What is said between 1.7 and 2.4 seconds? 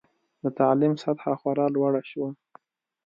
لوړه شوه.